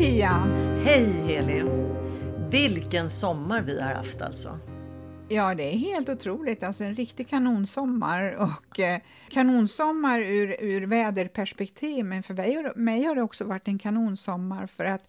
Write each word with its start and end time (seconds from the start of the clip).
Pia! 0.00 0.30
Hej 0.84 1.04
Helin! 1.04 1.68
Vilken 2.50 3.10
sommar 3.10 3.62
vi 3.62 3.80
har 3.80 3.94
haft 3.94 4.22
alltså. 4.22 4.58
Ja, 5.28 5.54
det 5.54 5.74
är 5.74 5.78
helt 5.78 6.08
otroligt. 6.08 6.62
Alltså 6.62 6.84
en 6.84 6.94
riktig 6.94 7.28
kanonsommar 7.28 8.32
och 8.32 8.80
eh, 8.80 9.00
kanonsommar 9.28 10.20
ur, 10.20 10.56
ur 10.60 10.86
väderperspektiv. 10.86 12.04
Men 12.04 12.22
för 12.22 12.34
mig, 12.34 12.72
mig 12.76 13.04
har 13.04 13.14
det 13.14 13.22
också 13.22 13.44
varit 13.44 13.68
en 13.68 13.78
kanonsommar 13.78 14.66
för 14.66 14.84
att 14.84 15.02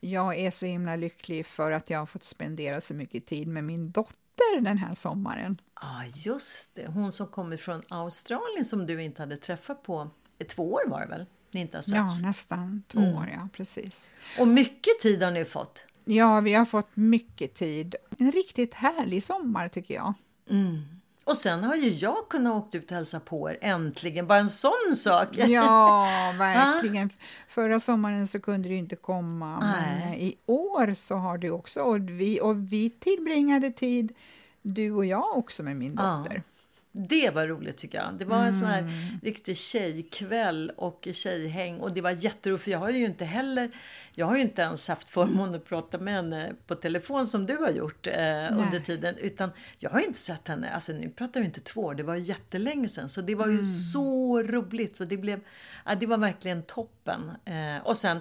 jag 0.00 0.38
är 0.38 0.50
så 0.50 0.66
himla 0.66 0.96
lycklig 0.96 1.46
för 1.46 1.72
att 1.72 1.90
jag 1.90 1.98
har 1.98 2.06
fått 2.06 2.24
spendera 2.24 2.80
så 2.80 2.94
mycket 2.94 3.26
tid 3.26 3.48
med 3.48 3.64
min 3.64 3.90
dotter 3.90 4.60
den 4.60 4.78
här 4.78 4.94
sommaren. 4.94 5.60
Ja, 5.74 5.80
ah, 5.82 6.04
just 6.06 6.74
det. 6.74 6.86
Hon 6.86 7.12
som 7.12 7.26
kommer 7.26 7.56
från 7.56 7.82
Australien 7.88 8.64
som 8.64 8.86
du 8.86 9.02
inte 9.02 9.22
hade 9.22 9.36
träffat 9.36 9.82
på 9.82 10.10
två 10.48 10.72
år 10.72 10.88
var 10.88 11.00
det 11.00 11.06
väl? 11.06 11.26
Ni 11.56 11.60
inte 11.60 11.76
har 11.76 11.84
Ja, 11.96 12.06
nästan 12.22 12.82
två 12.88 12.98
mm. 12.98 13.14
år, 13.14 13.30
ja 13.34 13.48
precis. 13.52 14.12
Och 14.38 14.48
mycket 14.48 14.98
tid 15.00 15.22
har 15.22 15.30
ni 15.30 15.44
fått. 15.44 15.84
Ja, 16.04 16.40
vi 16.40 16.54
har 16.54 16.64
fått 16.64 16.90
mycket 16.94 17.54
tid. 17.54 17.94
En 18.18 18.32
riktigt 18.32 18.74
härlig 18.74 19.22
sommar 19.22 19.68
tycker 19.68 19.94
jag. 19.94 20.14
Mm. 20.50 20.82
Och 21.24 21.36
sen 21.36 21.64
har 21.64 21.76
ju 21.76 21.88
jag 21.88 22.28
kunnat 22.30 22.54
åka 22.54 22.78
ut 22.78 22.90
och 22.90 22.96
hälsa 22.96 23.20
på 23.20 23.50
er 23.50 23.58
äntligen. 23.60 24.26
Bara 24.26 24.38
en 24.38 24.48
sån 24.48 24.96
sak. 24.96 25.28
Ja, 25.32 26.34
verkligen. 26.38 27.10
Förra 27.48 27.80
sommaren 27.80 28.28
så 28.28 28.40
kunde 28.40 28.68
du 28.68 28.74
inte 28.74 28.96
komma. 28.96 29.60
Nej. 29.60 30.00
Men 30.00 30.14
i 30.14 30.36
år 30.46 30.94
så 30.94 31.14
har 31.14 31.38
du 31.38 31.50
också. 31.50 31.80
Och 31.80 32.10
vi, 32.10 32.40
och 32.40 32.72
vi 32.72 32.90
tillbringade 32.90 33.70
tid, 33.70 34.14
du 34.62 34.92
och 34.92 35.06
jag 35.06 35.38
också 35.38 35.62
med 35.62 35.76
min 35.76 35.94
dotter. 35.94 36.34
Ja. 36.34 36.55
Det 36.98 37.34
var 37.34 37.46
roligt 37.46 37.76
tycker 37.76 37.98
jag. 37.98 38.14
Det 38.18 38.24
var 38.24 38.44
en 38.44 38.54
sån 38.54 38.68
här 38.68 38.78
mm. 38.78 38.92
riktig 39.22 39.56
tjejkväll 39.56 40.72
och 40.76 41.08
tjejhäng 41.12 41.80
och 41.80 41.92
det 41.92 42.00
var 42.00 42.10
jätteroligt 42.10 42.64
för 42.64 42.70
jag 42.70 42.78
har 42.78 42.90
ju 42.90 43.04
inte 43.04 43.24
heller, 43.24 43.70
jag 44.12 44.26
har 44.26 44.36
ju 44.36 44.42
inte 44.42 44.62
ens 44.62 44.88
haft 44.88 45.08
förmånen 45.08 45.54
att 45.54 45.64
prata 45.64 45.98
med 45.98 46.14
henne 46.14 46.52
på 46.66 46.74
telefon 46.74 47.26
som 47.26 47.46
du 47.46 47.56
har 47.56 47.70
gjort 47.70 48.06
eh, 48.06 48.12
under 48.58 48.80
tiden 48.80 49.14
utan 49.18 49.50
jag 49.78 49.90
har 49.90 50.00
inte 50.00 50.18
sett 50.18 50.48
henne, 50.48 50.70
alltså 50.70 50.92
nu 50.92 51.10
pratar 51.10 51.40
vi 51.40 51.46
inte 51.46 51.60
två 51.60 51.80
år, 51.80 51.94
det 51.94 52.02
var 52.02 52.14
jättelänge 52.14 52.88
sedan 52.88 53.08
så 53.08 53.20
det 53.20 53.34
var 53.34 53.46
ju 53.46 53.58
mm. 53.58 53.64
så 53.64 54.42
roligt 54.42 54.96
så 54.96 55.04
det 55.04 55.16
blev, 55.16 55.40
ja, 55.84 55.94
det 55.94 56.06
var 56.06 56.18
verkligen 56.18 56.62
toppen. 56.62 57.30
Eh, 57.44 57.86
och 57.86 57.96
sen 57.96 58.20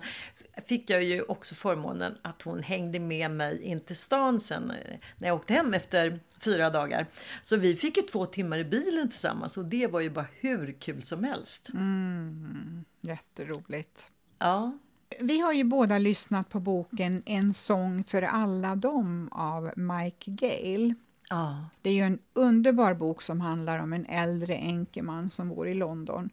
fick 0.65 0.89
jag 0.89 1.03
ju 1.03 1.21
också 1.21 1.55
förmånen 1.55 2.17
att 2.21 2.41
hon 2.41 2.63
hängde 2.63 2.99
med 2.99 3.31
mig 3.31 3.61
in 3.63 3.79
till 3.79 3.95
stan 3.95 4.39
sen 4.39 4.71
eh, 4.71 4.97
när 5.17 5.27
jag 5.27 5.35
åkte 5.35 5.53
hem 5.53 5.73
efter 5.73 6.19
fyra 6.39 6.69
dagar. 6.69 7.07
Så 7.41 7.57
vi 7.57 7.75
fick 7.75 7.97
ju 7.97 8.03
två 8.03 8.25
timmar 8.25 8.57
i 8.57 8.63
bilen 8.63 9.09
tillsammans 9.09 9.57
och 9.57 9.65
det 9.65 9.87
var 9.87 9.99
ju 9.99 10.09
bara 10.09 10.27
hur 10.39 10.71
kul 10.71 11.01
som 11.01 11.23
helst. 11.23 11.69
Mm, 11.73 12.85
jätteroligt. 13.01 14.05
Ja. 14.39 14.77
Vi 15.19 15.39
har 15.39 15.53
ju 15.53 15.63
båda 15.63 15.97
lyssnat 15.97 16.49
på 16.49 16.59
boken 16.59 17.23
En 17.25 17.53
sång 17.53 18.03
för 18.03 18.21
alla 18.21 18.75
dem 18.75 19.29
av 19.31 19.71
Mike 19.75 20.31
Gale. 20.31 20.95
Ja. 21.29 21.65
Det 21.81 21.89
är 21.89 21.93
ju 21.93 22.01
en 22.01 22.19
underbar 22.33 22.93
bok 22.93 23.21
som 23.21 23.41
handlar 23.41 23.79
om 23.79 23.93
en 23.93 24.05
äldre 24.05 24.55
enkeman 24.55 25.29
som 25.29 25.49
bor 25.49 25.67
i 25.67 25.73
London. 25.73 26.29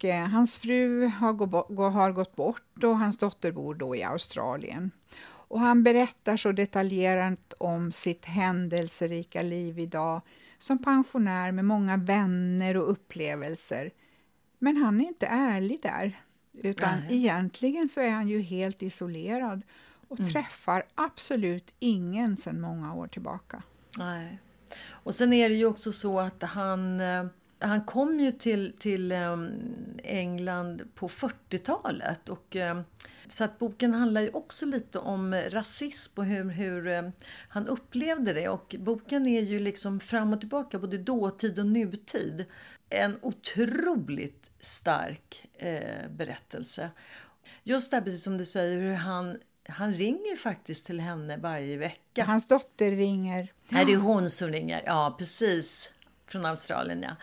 Eh, 0.00 0.26
hans 0.26 0.58
fru 0.58 1.06
har, 1.06 1.90
har 1.90 2.12
gått 2.12 2.36
bort 2.36 2.84
och 2.84 2.98
hans 2.98 3.18
dotter 3.18 3.52
bor 3.52 3.74
då 3.74 3.96
i 3.96 4.02
Australien. 4.02 4.90
Och 5.26 5.60
han 5.60 5.82
berättar 5.82 6.36
så 6.36 6.52
detaljerat 6.52 7.54
om 7.58 7.92
sitt 7.92 8.24
händelserika 8.24 9.42
liv 9.42 9.78
idag 9.78 10.22
som 10.58 10.82
pensionär 10.82 11.52
med 11.52 11.64
många 11.64 11.96
vänner 11.96 12.76
och 12.76 12.90
upplevelser. 12.90 13.90
Men 14.58 14.76
han 14.76 15.00
är 15.00 15.04
inte 15.04 15.26
ärlig 15.26 15.82
där, 15.82 16.18
utan 16.52 17.00
Nej. 17.00 17.16
egentligen 17.16 17.88
så 17.88 18.00
är 18.00 18.10
han 18.10 18.28
ju 18.28 18.40
helt 18.40 18.82
isolerad 18.82 19.62
och 20.08 20.20
mm. 20.20 20.32
träffar 20.32 20.84
absolut 20.94 21.74
ingen 21.78 22.36
sedan 22.36 22.60
många 22.60 22.94
år 22.94 23.06
tillbaka. 23.06 23.62
Nej. 23.98 24.38
Och 24.88 25.14
sen 25.14 25.32
är 25.32 25.48
det 25.48 25.54
ju 25.54 25.66
också 25.66 25.92
så 25.92 26.20
att 26.20 26.42
han 26.42 27.00
eh, 27.00 27.26
han 27.66 27.84
kom 27.84 28.20
ju 28.20 28.32
till, 28.32 28.72
till 28.78 29.12
ehm, 29.12 29.74
England 30.04 30.82
på 30.94 31.08
40-talet. 31.08 32.28
Och, 32.28 32.56
ehm, 32.56 32.82
så 33.28 33.44
att 33.44 33.58
boken 33.58 33.94
handlar 33.94 34.20
ju 34.20 34.30
också 34.30 34.66
lite 34.66 34.98
om 34.98 35.34
rasism 35.34 36.20
och 36.20 36.26
hur, 36.26 36.50
hur 36.50 36.86
ehm, 36.86 37.12
han 37.48 37.66
upplevde 37.66 38.32
det. 38.32 38.48
Och 38.48 38.76
boken 38.78 39.26
är 39.26 39.40
ju 39.40 39.60
liksom 39.60 40.00
fram 40.00 40.32
och 40.32 40.40
tillbaka, 40.40 40.78
både 40.78 40.98
dåtid 40.98 41.58
och 41.58 41.66
nutid. 41.66 42.44
En 42.90 43.18
otroligt 43.22 44.50
stark 44.60 45.46
eh, 45.54 46.10
berättelse. 46.10 46.90
Just 47.62 47.90
det 47.90 47.96
här, 47.96 48.04
precis 48.04 48.24
som 48.24 48.38
du 48.38 48.44
säger, 48.44 48.80
hur 48.80 48.94
han 48.94 49.38
han 49.68 49.94
ringer 49.94 50.36
faktiskt 50.36 50.86
till 50.86 51.00
henne 51.00 51.36
varje 51.36 51.76
vecka. 51.76 52.24
Hans 52.24 52.46
dotter 52.46 52.90
ringer. 52.90 53.52
Nej, 53.68 53.84
det 53.84 53.92
är 53.92 53.96
hon 53.96 54.30
som 54.30 54.48
ringer. 54.48 54.82
Ja, 54.86 55.14
precis. 55.18 55.90
Från 56.26 56.46
Australien, 56.46 57.02
ja. 57.02 57.16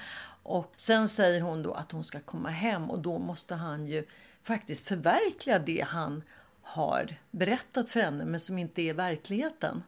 Och 0.43 0.73
sen 0.75 1.07
säger 1.07 1.41
hon 1.41 1.63
då 1.63 1.73
att 1.73 1.91
hon 1.91 2.03
ska 2.03 2.19
komma 2.19 2.49
hem 2.49 2.91
och 2.91 2.99
då 2.99 3.19
måste 3.19 3.55
han 3.55 3.87
ju 3.87 4.05
faktiskt 4.43 4.87
förverkliga 4.87 5.59
det 5.59 5.85
han 5.87 6.23
har 6.61 7.15
berättat 7.31 7.89
för 7.89 7.99
henne 7.99 8.25
men 8.25 8.39
som 8.39 8.57
inte 8.57 8.81
är 8.81 8.93
verkligheten. 8.93 9.83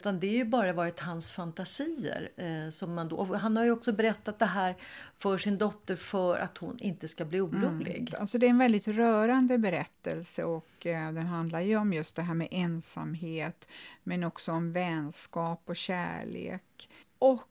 Utan 0.00 0.20
det 0.20 0.26
är 0.26 0.36
ju 0.36 0.44
bara 0.44 0.72
varit 0.72 1.00
hans 1.00 1.32
fantasier. 1.32 2.28
Eh, 2.36 2.68
som 2.70 2.94
man 2.94 3.08
då, 3.08 3.34
han 3.34 3.56
har 3.56 3.64
ju 3.64 3.70
också 3.70 3.92
berättat 3.92 4.38
det 4.38 4.46
här 4.46 4.76
för 5.18 5.38
sin 5.38 5.58
dotter 5.58 5.96
för 5.96 6.38
att 6.38 6.58
hon 6.58 6.78
inte 6.78 7.08
ska 7.08 7.24
bli 7.24 7.40
orolig. 7.40 8.08
Mm. 8.08 8.20
Alltså 8.20 8.38
det 8.38 8.46
är 8.46 8.50
en 8.50 8.58
väldigt 8.58 8.88
rörande 8.88 9.58
berättelse 9.58 10.44
och 10.44 10.86
eh, 10.86 11.12
den 11.12 11.26
handlar 11.26 11.60
ju 11.60 11.76
om 11.76 11.92
just 11.92 12.16
det 12.16 12.22
här 12.22 12.34
med 12.34 12.48
ensamhet 12.50 13.68
men 14.02 14.24
också 14.24 14.52
om 14.52 14.72
vänskap 14.72 15.62
och 15.64 15.76
kärlek. 15.76 16.88
Och 17.18 17.42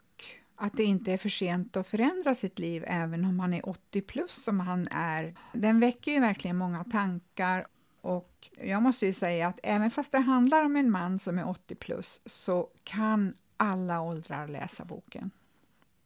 att 0.58 0.74
det 0.78 0.84
inte 0.84 1.12
är 1.12 1.18
för 1.18 1.30
sent 1.30 1.78
att 1.78 1.88
förändra 1.88 2.34
sitt 2.34 2.60
liv 2.60 2.84
även 2.88 3.26
om 3.26 3.38
man 3.38 3.54
är 3.54 3.70
80 3.70 4.02
plus 4.02 4.44
som 4.44 4.60
han 4.60 4.88
är. 4.92 5.36
Den 5.54 5.80
väcker 5.80 6.12
ju 6.12 6.20
verkligen 6.20 6.58
många 6.58 6.84
tankar 6.84 7.68
och 8.02 8.50
jag 8.62 8.82
måste 8.84 9.06
ju 9.06 9.14
säga 9.14 9.48
att 9.48 9.60
även 9.64 9.92
fast 9.92 10.12
det 10.12 10.18
handlar 10.18 10.64
om 10.64 10.76
en 10.76 10.92
man 10.92 11.20
som 11.20 11.38
är 11.38 11.50
80 11.50 11.76
plus 11.76 12.22
så 12.26 12.70
kan 12.84 13.34
alla 13.58 14.02
åldrar 14.02 14.48
läsa 14.48 14.86
boken. 14.86 15.32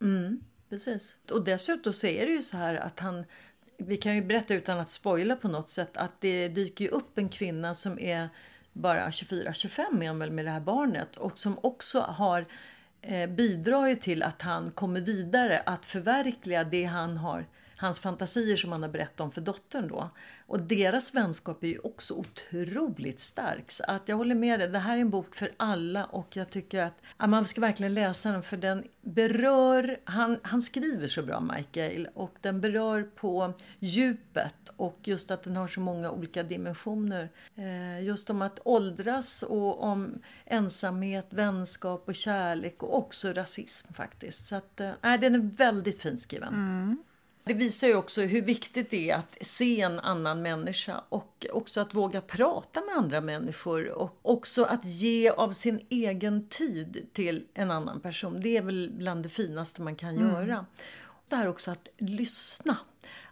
Mm, 0.02 0.44
precis. 0.70 1.16
Och 1.32 1.44
dessutom 1.44 1.94
så 1.94 2.08
är 2.08 2.26
det 2.26 2.32
ju 2.32 2.42
så 2.42 2.58
här 2.58 2.76
att 2.76 3.00
han 3.00 3.26
vi 3.78 3.98
kan 3.98 4.16
ju 4.16 4.22
berätta 4.22 4.54
utan 4.54 4.80
att 4.80 4.90
spoila 4.90 5.36
på 5.36 5.48
något 5.48 5.70
sätt 5.70 5.98
att 5.98 6.22
det 6.22 6.48
dyker 6.48 6.94
upp 6.94 7.18
en 7.18 7.30
kvinna 7.30 7.74
som 7.74 8.00
är 8.00 8.30
bara 8.74 9.10
24-25 9.10 10.30
med 10.30 10.46
det 10.46 10.52
här 10.52 10.60
barnet 10.60 11.16
och 11.16 11.38
som 11.38 11.60
också 11.62 12.00
har 12.00 12.46
Eh, 13.02 13.30
bidrar 13.30 13.88
ju 13.88 13.96
till 13.96 14.24
att 14.24 14.42
han 14.42 14.72
kommer 14.72 15.02
vidare 15.02 15.60
att 15.66 15.86
förverkliga 15.86 16.64
det 16.64 16.84
han 16.84 17.18
har 17.18 17.46
hans 17.82 18.00
fantasier 18.00 18.58
som 18.58 18.72
han 18.72 18.82
har 18.82 18.90
berättat 18.90 19.20
om 19.20 19.32
för 19.32 19.42
dottern 19.42 19.88
då. 19.88 20.10
Och 20.48 20.62
deras 20.62 21.14
vänskap 21.14 21.64
är 21.64 21.68
ju 21.68 21.80
också 21.80 22.14
otroligt 22.14 23.20
stark. 23.20 23.72
Så 23.72 23.84
att 23.88 24.10
jag 24.10 24.18
håller 24.18 24.36
med 24.36 24.60
dig, 24.60 24.68
det 24.68 24.80
här 24.80 24.98
är 24.98 25.02
en 25.02 25.10
bok 25.10 25.36
för 25.36 25.52
alla 25.58 26.06
och 26.06 26.36
jag 26.36 26.50
tycker 26.50 26.84
att, 26.84 27.02
att 27.18 27.30
man 27.30 27.46
ska 27.46 27.62
verkligen 27.62 27.94
läsa 27.94 28.32
den 28.32 28.44
för 28.44 28.58
den 28.58 28.84
berör, 29.02 30.00
han, 30.04 30.40
han 30.42 30.62
skriver 30.62 31.08
så 31.08 31.24
bra 31.24 31.40
Michael 31.40 32.08
och 32.14 32.36
den 32.42 32.62
berör 32.62 33.04
på 33.04 33.54
djupet 33.80 34.72
och 34.76 35.00
just 35.04 35.32
att 35.32 35.44
den 35.44 35.56
har 35.56 35.68
så 35.68 35.80
många 35.80 36.12
olika 36.12 36.44
dimensioner. 36.44 37.30
Eh, 37.56 38.04
just 38.04 38.30
om 38.30 38.42
att 38.42 38.60
åldras 38.64 39.44
och 39.44 39.84
om 39.84 40.22
ensamhet, 40.46 41.28
vänskap 41.30 42.04
och 42.08 42.16
kärlek 42.16 42.84
och 42.84 42.98
också 42.98 43.34
rasism 43.34 43.94
faktiskt. 43.94 44.46
Så 44.46 44.56
att, 44.56 44.80
eh, 44.80 44.94
den 45.02 45.36
är 45.36 45.58
väldigt 45.58 46.02
fint 46.02 46.22
skriven. 46.22 46.54
Mm. 46.54 46.98
Det 47.44 47.54
visar 47.54 47.88
ju 47.88 47.96
också 47.96 48.22
hur 48.22 48.42
viktigt 48.42 48.90
det 48.90 49.10
är 49.10 49.16
att 49.16 49.38
se 49.42 49.82
en 49.82 50.00
annan 50.00 50.42
människa 50.42 51.04
och 51.10 51.46
också 51.52 51.82
att 51.82 51.94
våga 51.94 52.22
prata 52.22 52.82
med 52.82 52.96
andra 52.96 53.22
människor 53.22 53.90
och 53.90 54.20
också 54.22 54.64
att 54.64 54.86
ge 54.86 55.30
av 55.30 55.52
sin 55.52 55.86
egen 55.90 56.48
tid 56.48 57.08
till 57.14 57.46
en 57.54 57.72
annan 57.72 58.00
person. 58.00 58.42
Det 58.42 58.58
är 58.58 58.62
väl 58.62 58.92
bland 58.98 59.24
det 59.24 59.30
finaste 59.30 59.82
man 59.82 59.96
kan 59.96 60.18
mm. 60.18 60.30
göra. 60.30 60.66
Det 61.30 61.36
här 61.36 61.48
också 61.48 61.72
att 61.72 61.88
lyssna. 61.98 62.78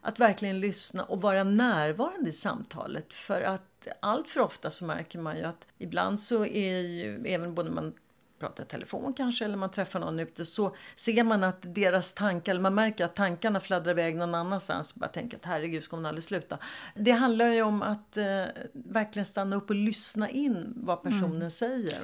Att 0.02 0.20
verkligen 0.20 0.60
lyssna 0.60 1.04
och 1.04 1.22
vara 1.22 1.44
närvarande 1.44 2.30
i 2.30 2.34
samtalet. 2.34 3.14
För 3.14 3.42
att 3.42 3.88
allt 4.00 4.30
för 4.30 4.42
ofta 4.42 4.72
så 4.72 4.86
märker 4.86 5.20
man 5.20 5.38
ju 5.38 5.44
att 5.44 5.68
ibland 5.78 6.20
så 6.20 6.46
är 6.46 6.80
ju 6.80 7.26
även 7.26 7.56
både 7.56 7.70
man 7.70 7.94
pratar 8.40 8.66
telefon 8.66 9.14
kanske 9.14 9.46
eller 9.46 9.58
man 9.58 9.72
träffar 9.72 10.00
någon 10.00 10.20
ute 10.20 10.46
så 10.46 10.76
ser 10.96 11.24
man 11.24 11.44
att 11.44 11.76
deras 11.76 12.14
tankar, 12.14 12.52
eller 12.52 12.62
man 12.62 12.76
märker 12.76 13.06
att 13.06 13.16
tankarna 13.16 13.60
fladdrar 13.60 13.92
iväg 13.92 14.16
någon 14.16 14.36
annanstans. 14.36 14.96
Bara 14.96 15.10
tänker 15.10 15.38
att 15.38 15.46
herregud 15.46 15.84
ska 15.84 15.96
hon 15.96 16.06
aldrig 16.06 16.24
sluta. 16.24 16.58
Det 16.96 17.12
handlar 17.12 17.48
ju 17.48 17.62
om 17.62 17.82
att 17.82 18.18
eh, 18.18 18.44
verkligen 18.74 19.26
stanna 19.26 19.56
upp 19.56 19.70
och 19.70 19.76
lyssna 19.76 20.30
in 20.30 20.74
vad 20.76 21.04
personen 21.04 21.36
mm. 21.36 21.50
säger. 21.50 22.02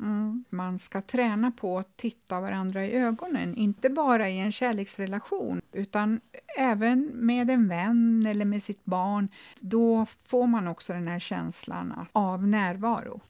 Mm. 0.00 0.44
Man 0.50 0.78
ska 0.78 1.02
träna 1.02 1.50
på 1.50 1.78
att 1.78 1.96
titta 1.96 2.40
varandra 2.40 2.84
i 2.84 2.92
ögonen, 2.92 3.54
inte 3.54 3.90
bara 3.90 4.28
i 4.28 4.40
en 4.40 4.52
kärleksrelation 4.52 5.60
utan 5.72 6.20
även 6.58 7.10
med 7.14 7.50
en 7.50 7.68
vän 7.68 8.26
eller 8.28 8.44
med 8.44 8.62
sitt 8.62 8.84
barn. 8.84 9.28
Då 9.60 10.06
får 10.06 10.46
man 10.46 10.68
också 10.68 10.92
den 10.92 11.08
här 11.08 11.18
känslan 11.18 12.06
av 12.12 12.46
närvaro. 12.46 13.20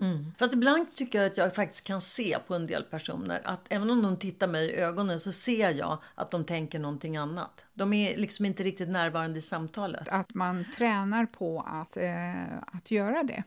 Mm. 0.00 0.32
Fast 0.38 0.54
ibland 0.54 0.94
tycker 0.94 1.18
jag 1.18 1.26
att 1.26 1.36
jag 1.36 1.54
faktiskt 1.54 1.84
kan 1.84 2.00
se 2.00 2.38
på 2.46 2.54
en 2.54 2.66
del 2.66 2.82
personer 2.82 3.40
att 3.44 3.60
även 3.68 3.90
om 3.90 4.02
de 4.02 4.16
tittar 4.16 4.48
mig 4.48 4.70
i 4.70 4.76
ögonen 4.76 5.20
så 5.20 5.32
ser 5.32 5.70
jag 5.70 5.98
att 6.14 6.30
de 6.30 6.44
tänker 6.44 6.78
någonting 6.78 7.16
annat. 7.16 7.64
De 7.74 7.92
är 7.92 8.16
liksom 8.16 8.44
inte 8.44 8.62
riktigt 8.62 8.88
närvarande 8.88 9.38
i 9.38 9.42
samtalet. 9.42 10.08
Att 10.08 10.34
man 10.34 10.64
tränar 10.76 11.26
på 11.26 11.60
att, 11.66 11.96
eh, 11.96 12.58
att 12.66 12.90
göra 12.90 13.22
det. 13.22 13.42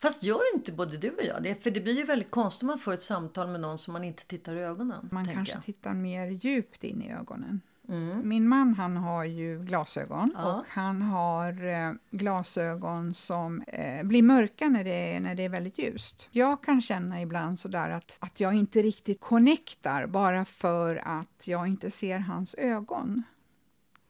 Fast 0.00 0.22
gör 0.22 0.54
inte 0.54 0.72
både 0.72 0.96
du 0.96 1.10
och 1.10 1.24
jag 1.24 1.42
det? 1.42 1.62
För 1.62 1.70
det 1.70 1.80
blir 1.80 1.96
ju 1.96 2.04
väldigt 2.04 2.30
konstigt 2.30 2.62
om 2.62 2.66
man 2.66 2.78
får 2.78 2.92
ett 2.92 3.02
samtal 3.02 3.48
med 3.48 3.60
någon 3.60 3.78
som 3.78 3.92
man 3.92 4.04
inte 4.04 4.26
tittar 4.26 4.56
i 4.56 4.60
ögonen. 4.60 5.08
Man 5.12 5.26
kanske 5.26 5.54
jag. 5.54 5.62
tittar 5.62 5.94
mer 5.94 6.26
djupt 6.26 6.84
in 6.84 7.02
i 7.02 7.12
ögonen. 7.12 7.60
Mm. 7.88 8.28
Min 8.28 8.48
man 8.48 8.74
han 8.74 8.96
har 8.96 9.24
ju 9.24 9.64
glasögon 9.64 10.32
ja. 10.36 10.52
och 10.52 10.64
han 10.68 11.02
har 11.02 11.66
eh, 11.66 11.92
glasögon 12.10 13.14
som 13.14 13.62
eh, 13.62 14.04
blir 14.04 14.22
mörka 14.22 14.68
när 14.68 14.84
det, 14.84 15.14
är, 15.14 15.20
när 15.20 15.34
det 15.34 15.44
är 15.44 15.48
väldigt 15.48 15.78
ljust. 15.78 16.28
Jag 16.30 16.62
kan 16.62 16.82
känna 16.82 17.22
ibland 17.22 17.60
sådär 17.60 17.90
att, 17.90 18.16
att 18.20 18.40
jag 18.40 18.54
inte 18.54 18.82
riktigt 18.82 19.20
connectar 19.20 20.06
bara 20.06 20.44
för 20.44 21.02
att 21.04 21.48
jag 21.48 21.66
inte 21.66 21.90
ser 21.90 22.18
hans 22.18 22.54
ögon. 22.54 23.22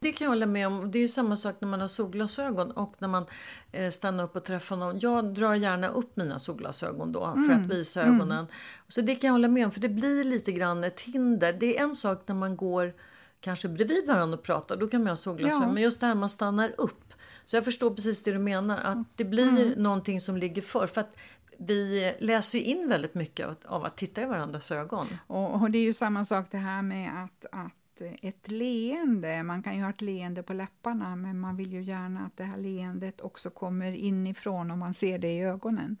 Det 0.01 0.11
kan 0.11 0.25
jag 0.25 0.31
hålla 0.31 0.45
med 0.45 0.67
om. 0.67 0.91
Det 0.91 0.97
är 0.97 1.01
ju 1.01 1.07
samma 1.07 1.37
sak 1.37 1.55
när 1.59 1.67
man 1.67 1.81
har 1.81 1.87
solglasögon 1.87 2.71
och 2.71 2.93
när 2.99 3.07
man 3.07 3.25
eh, 3.71 3.89
stannar 3.89 4.23
upp 4.23 4.35
och 4.35 4.43
träffar 4.43 4.75
någon. 4.75 4.99
Jag 4.99 5.33
drar 5.33 5.55
gärna 5.55 5.87
upp 5.87 6.15
mina 6.15 6.39
solglasögon 6.39 7.11
då 7.11 7.25
mm. 7.25 7.47
för 7.47 7.53
att 7.53 7.79
visa 7.79 8.01
ögonen. 8.01 8.31
Mm. 8.31 8.47
Så 8.87 9.01
det 9.01 9.15
kan 9.15 9.27
jag 9.27 9.33
hålla 9.33 9.47
med 9.47 9.65
om 9.65 9.71
för 9.71 9.81
det 9.81 9.89
blir 9.89 10.23
lite 10.23 10.51
grann 10.51 10.83
ett 10.83 11.01
hinder. 11.01 11.53
Det 11.53 11.77
är 11.77 11.83
en 11.83 11.95
sak 11.95 12.23
när 12.25 12.35
man 12.35 12.55
går 12.55 12.93
kanske 13.39 13.69
bredvid 13.69 14.07
varandra 14.07 14.37
och 14.37 14.43
pratar, 14.43 14.77
då 14.77 14.87
kan 14.87 15.01
man 15.01 15.09
ha 15.09 15.15
solglasögon. 15.15 15.67
Ja. 15.67 15.73
Men 15.73 15.83
just 15.83 15.99
det 15.99 16.07
här 16.07 16.15
man 16.15 16.29
stannar 16.29 16.73
upp. 16.77 17.13
Så 17.45 17.55
jag 17.55 17.65
förstår 17.65 17.91
precis 17.91 18.23
det 18.23 18.31
du 18.31 18.39
menar, 18.39 18.77
att 18.77 19.17
det 19.17 19.25
blir 19.25 19.49
mm. 19.49 19.83
någonting 19.83 20.21
som 20.21 20.37
ligger 20.37 20.61
för. 20.61 20.87
för 20.87 21.01
att 21.01 21.15
vi 21.57 22.13
läser 22.19 22.59
ju 22.59 22.63
in 22.63 22.89
väldigt 22.89 23.13
mycket 23.13 23.65
av, 23.65 23.85
att 23.85 23.97
titta 23.97 24.21
i 24.21 24.25
varandras 24.25 24.71
ögon. 24.71 25.07
Och, 25.27 25.61
och, 25.61 25.71
det 25.71 25.77
är 25.77 25.83
ju 25.83 25.93
samma 25.93 26.25
sak 26.25 26.47
det 26.51 26.57
här 26.57 26.81
med 26.81 27.23
att, 27.23 27.45
att 27.51 28.01
ett 28.21 28.51
leende, 28.51 29.43
man 29.43 29.63
kan 29.63 29.77
ju 29.77 29.83
ha 29.83 29.89
ett 29.89 30.01
leende 30.01 30.43
på 30.43 30.53
läpparna 30.53 31.15
men 31.15 31.39
man 31.39 31.57
vill 31.57 31.73
ju 31.73 31.81
gärna 31.81 32.25
att 32.25 32.37
det 32.37 32.43
här 32.43 32.57
leendet 32.57 33.21
också 33.21 33.49
kommer 33.49 33.91
inifrån 33.91 34.71
och 34.71 34.77
man 34.77 34.93
ser 34.93 35.19
det 35.19 35.31
i 35.31 35.41
ögonen. 35.41 35.97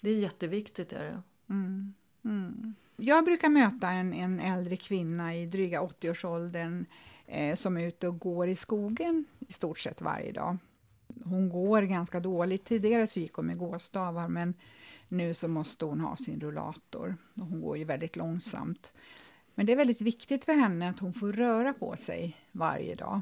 Det 0.00 0.10
är 0.10 0.18
jätteviktigt. 0.18 0.92
Är 0.92 1.04
det. 1.04 1.22
Mm. 1.50 1.94
Mm. 2.24 2.74
Jag 3.04 3.24
brukar 3.24 3.48
möta 3.48 3.90
en, 3.90 4.14
en 4.14 4.40
äldre 4.40 4.76
kvinna 4.76 5.34
i 5.34 5.46
dryga 5.46 5.80
80-årsåldern 5.80 6.86
eh, 7.26 7.54
som 7.54 7.76
är 7.76 7.86
ute 7.86 8.08
och 8.08 8.18
går 8.18 8.48
i 8.48 8.54
skogen 8.54 9.24
i 9.48 9.52
stort 9.52 9.78
sett 9.78 10.00
varje 10.00 10.32
dag. 10.32 10.56
Hon 11.24 11.48
går 11.48 11.82
ganska 11.82 12.20
dåligt. 12.20 12.64
Tidigare 12.64 13.06
så 13.06 13.20
gick 13.20 13.32
hon 13.32 13.46
med 13.46 13.58
gåstavar 13.58 14.28
men 14.28 14.54
nu 15.08 15.34
så 15.34 15.48
måste 15.48 15.84
hon 15.84 16.00
ha 16.00 16.16
sin 16.16 16.40
rullator. 16.40 17.16
Och 17.34 17.46
hon 17.46 17.60
går 17.60 17.78
ju 17.78 17.84
väldigt 17.84 18.16
långsamt. 18.16 18.92
Men 19.54 19.66
det 19.66 19.72
är 19.72 19.76
väldigt 19.76 20.00
viktigt 20.00 20.44
för 20.44 20.52
henne 20.52 20.90
att 20.90 20.98
hon 20.98 21.12
får 21.12 21.32
röra 21.32 21.72
på 21.72 21.96
sig 21.96 22.36
varje 22.52 22.94
dag. 22.94 23.20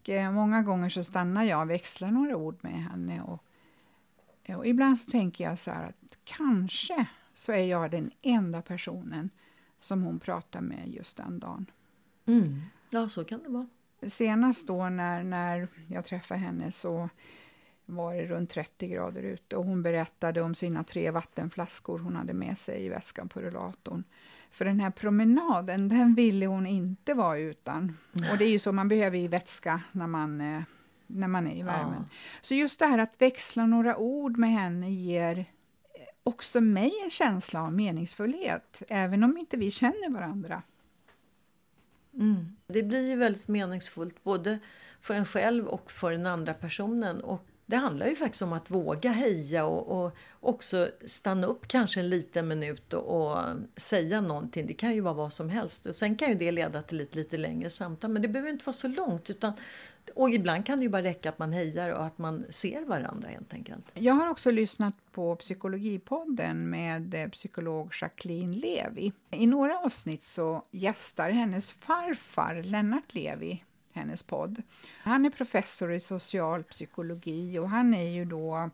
Och, 0.00 0.08
eh, 0.08 0.32
många 0.32 0.62
gånger 0.62 0.88
så 0.88 1.04
stannar 1.04 1.44
jag 1.44 1.60
och 1.60 1.70
växlar 1.70 2.10
några 2.10 2.36
ord 2.36 2.58
med 2.60 2.84
henne. 2.84 3.22
Och, 3.22 3.44
och 4.56 4.66
ibland 4.66 4.98
så 4.98 5.10
tänker 5.10 5.44
jag 5.44 5.58
så 5.58 5.70
här 5.70 5.88
att 5.88 6.18
kanske 6.24 7.06
så 7.34 7.52
är 7.52 7.66
jag 7.66 7.90
den 7.90 8.10
enda 8.22 8.62
personen 8.62 9.30
som 9.80 10.02
hon 10.02 10.20
pratar 10.20 10.60
med 10.60 10.88
just 10.88 11.16
den 11.16 11.38
dagen. 11.38 11.66
Mm. 12.26 12.62
Ja, 12.90 13.08
så 13.08 13.24
kan 13.24 13.42
det 13.42 13.48
vara. 13.48 13.66
Senast 14.06 14.66
då 14.66 14.88
när, 14.88 15.22
när 15.22 15.68
jag 15.88 16.04
träffade 16.04 16.40
henne 16.40 16.72
så 16.72 17.08
var 17.86 18.14
det 18.14 18.26
runt 18.26 18.50
30 18.50 18.88
grader 18.88 19.22
ute 19.22 19.56
och 19.56 19.64
hon 19.64 19.82
berättade 19.82 20.42
om 20.42 20.54
sina 20.54 20.84
tre 20.84 21.10
vattenflaskor 21.10 21.98
hon 21.98 22.16
hade 22.16 22.32
med 22.32 22.58
sig 22.58 22.84
i 22.84 22.88
väskan 22.88 23.28
på 23.28 23.40
rullatorn. 23.40 24.04
För 24.50 24.64
den 24.64 24.80
här 24.80 24.90
promenaden, 24.90 25.88
den 25.88 26.14
ville 26.14 26.46
hon 26.46 26.66
inte 26.66 27.14
vara 27.14 27.38
utan. 27.38 27.96
Och 28.12 28.38
det 28.38 28.44
är 28.44 28.50
ju 28.50 28.58
så 28.58 28.72
man 28.72 28.88
behöver 28.88 29.18
i 29.18 29.28
vätska 29.28 29.82
när 29.92 30.06
man, 30.06 30.40
eh, 30.40 30.62
när 31.06 31.28
man 31.28 31.46
är 31.46 31.56
i 31.56 31.62
värmen. 31.62 32.06
Ja. 32.10 32.16
Så 32.40 32.54
just 32.54 32.78
det 32.78 32.86
här 32.86 32.98
att 32.98 33.14
växla 33.18 33.66
några 33.66 33.96
ord 33.96 34.38
med 34.38 34.50
henne 34.50 34.90
ger 34.90 35.46
också 36.22 36.60
mig 36.60 36.92
en 37.04 37.10
känsla 37.10 37.62
av 37.62 37.72
meningsfullhet, 37.72 38.82
även 38.88 39.24
om 39.24 39.38
inte 39.38 39.56
vi 39.56 39.70
känner 39.70 40.10
varandra. 40.10 40.62
Mm. 42.14 42.56
Det 42.66 42.82
blir 42.82 43.08
ju 43.08 43.16
väldigt 43.16 43.48
meningsfullt 43.48 44.24
både 44.24 44.58
för 45.00 45.14
en 45.14 45.24
själv 45.24 45.66
och 45.66 45.90
för 45.90 46.10
den 46.10 46.26
andra 46.26 46.54
personen. 46.54 47.20
Och 47.20 47.46
det 47.66 47.76
handlar 47.76 48.06
ju 48.06 48.16
faktiskt 48.16 48.42
om 48.42 48.52
att 48.52 48.70
våga 48.70 49.10
heja 49.10 49.64
och, 49.64 50.04
och 50.04 50.16
också 50.40 50.88
stanna 51.06 51.46
upp 51.46 51.68
kanske 51.68 52.00
en 52.00 52.08
liten 52.08 52.48
minut 52.48 52.92
och, 52.92 53.32
och, 53.32 53.38
säga 53.76 54.20
någonting. 54.20 54.66
Det 54.66 54.74
kan 54.74 54.94
ju 54.94 55.00
vara 55.00 55.14
vad 55.14 55.32
som 55.32 55.48
helst. 55.48 55.86
Och 55.86 55.96
sen 55.96 56.16
kan 56.16 56.28
ju 56.28 56.34
det 56.34 56.50
leda 56.50 56.82
till 56.82 57.00
ett 57.00 57.14
lite 57.14 57.36
längre 57.36 57.70
samtal. 57.70 58.10
Men 58.10 58.22
det 58.22 58.28
behöver 58.28 58.50
inte 58.50 58.64
vara 58.64 58.74
så 58.74 58.88
långt. 58.88 59.30
Utan, 59.30 59.52
och 60.14 60.30
ibland 60.30 60.66
kan 60.66 60.78
det 60.78 60.82
ju 60.82 60.88
bara 60.88 61.02
räcka 61.02 61.28
att 61.28 61.38
man 61.38 61.52
hejar 61.52 61.90
och 61.90 62.04
att 62.04 62.18
man 62.18 62.44
ser 62.50 62.84
varandra 62.84 63.28
helt 63.28 63.52
enkelt. 63.52 63.84
Jag 63.94 64.14
har 64.14 64.28
också 64.28 64.50
lyssnat 64.50 64.94
på 65.12 65.36
Psykologipodden 65.36 66.70
med 66.70 67.14
eh, 67.14 67.28
psykolog 67.28 67.92
Jacqueline 68.00 68.52
Levi. 68.52 69.12
I 69.30 69.46
några 69.46 69.78
avsnitt 69.78 70.24
så 70.24 70.64
gästar 70.70 71.30
hennes 71.30 71.72
farfar 71.72 72.62
Lennart 72.62 73.14
Levi 73.14 73.64
hennes 73.94 74.22
podd. 74.22 74.62
Han 75.02 75.26
är 75.26 75.30
professor 75.30 75.92
i 75.92 76.00
social 76.00 76.64
psykologi 76.64 77.58
och 77.58 77.70
han 77.70 77.94
är 77.94 78.08
ju 78.08 78.24
då 78.24 78.70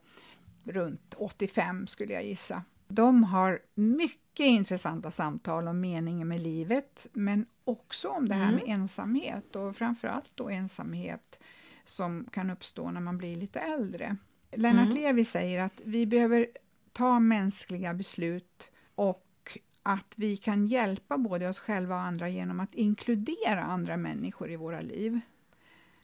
runt 0.64 1.14
85 1.16 1.86
skulle 1.86 2.12
jag 2.12 2.24
gissa. 2.24 2.62
De 2.88 3.24
har 3.24 3.60
mycket 3.74 4.46
intressanta 4.46 5.10
samtal 5.10 5.68
om 5.68 5.80
meningen 5.80 6.28
med 6.28 6.40
livet 6.40 7.06
men 7.12 7.46
också 7.64 8.08
om 8.08 8.28
det 8.28 8.34
här 8.34 8.52
med 8.52 8.62
mm. 8.62 8.80
ensamhet 8.80 9.56
och 9.56 9.76
framförallt 9.76 10.32
då 10.34 10.48
ensamhet 10.48 11.40
som 11.84 12.28
kan 12.32 12.50
uppstå 12.50 12.90
när 12.90 13.00
man 13.00 13.18
blir 13.18 13.36
lite 13.36 13.60
äldre. 13.60 14.16
Lennart 14.50 14.84
mm. 14.84 14.94
Levi 14.94 15.24
säger 15.24 15.60
att 15.60 15.80
vi 15.84 16.06
behöver 16.06 16.46
ta 16.92 17.20
mänskliga 17.20 17.94
beslut 17.94 18.72
och 18.94 19.58
att 19.82 20.14
vi 20.16 20.36
kan 20.36 20.66
hjälpa 20.66 21.18
både 21.18 21.48
oss 21.48 21.58
själva 21.58 21.94
och 21.94 22.02
andra 22.02 22.28
genom 22.28 22.60
att 22.60 22.74
inkludera 22.74 23.62
andra 23.62 23.96
människor 23.96 24.50
i 24.50 24.56
våra 24.56 24.80
liv. 24.80 25.20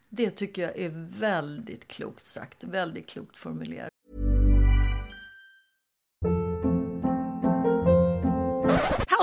Det 0.09 0.31
tycker 0.31 0.63
jag 0.63 0.79
är 0.79 0.91
väldigt 1.19 1.89
klokt 1.89 2.27
sagt, 2.27 2.65
väldigt 2.65 3.09
klokt 3.09 3.37
formulerat. 3.37 3.94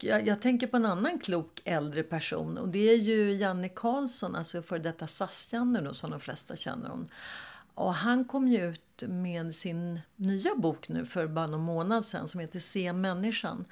Jag, 0.00 0.26
jag, 0.26 0.42
tänker 0.42 0.66
på 0.66 0.76
en 0.76 0.86
annan 0.86 1.18
klok 1.18 1.60
äldre 1.64 2.02
person 2.02 2.58
och 2.58 2.68
det 2.68 2.90
är 2.90 2.96
ju 2.96 3.32
Janne 3.32 3.68
Karlsson, 3.68 4.36
alltså 4.36 4.62
för 4.62 4.78
detta 4.78 5.06
SAS-Janne 5.06 5.94
som 5.94 6.10
de 6.10 6.20
flesta 6.20 6.56
känner 6.56 6.88
hon. 6.88 7.08
Och 7.74 7.94
han 7.94 8.24
kom 8.24 8.48
ju 8.48 8.70
ut 8.70 9.02
med 9.08 9.54
sin 9.54 10.00
nya 10.16 10.54
bok 10.54 10.88
nu 10.88 11.06
för 11.06 11.26
bara 11.26 11.46
någon 11.46 11.60
månad 11.60 12.04
sedan 12.04 12.28
som 12.28 12.40
heter 12.40 12.58
Se 12.58 12.92
människan. 12.92 13.64